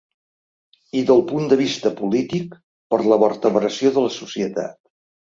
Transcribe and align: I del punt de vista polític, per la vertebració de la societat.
I 1.01 1.01
del 1.09 1.19
punt 1.31 1.43
de 1.51 1.57
vista 1.59 1.91
polític, 1.99 2.55
per 2.93 2.99
la 3.11 3.19
vertebració 3.25 3.93
de 3.99 4.05
la 4.07 4.15
societat. 4.15 4.73